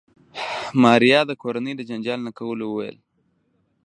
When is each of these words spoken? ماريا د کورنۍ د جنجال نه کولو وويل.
ماريا 0.81 1.19
د 1.27 1.31
کورنۍ 1.41 1.73
د 1.77 1.81
جنجال 1.89 2.19
نه 2.27 2.31
کولو 2.39 2.65
وويل. 2.67 2.97